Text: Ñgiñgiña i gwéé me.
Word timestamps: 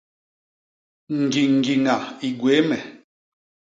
Ñgiñgiña 1.21 1.95
i 2.27 2.29
gwéé 2.39 2.61
me. 2.69 2.77